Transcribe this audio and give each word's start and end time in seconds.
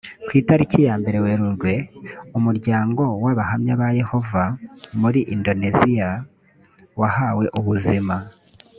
ku 0.25 0.31
itariki 0.41 0.79
yambere 0.87 1.17
werurwe 1.25 1.73
umuryango 2.37 3.03
w 3.23 3.25
abahamya 3.33 3.73
ba 3.81 3.89
yehova 3.99 4.43
muri 5.01 5.19
indoneziya 5.33 6.09
wahawe 6.99 7.45
ubuzima 7.59 8.15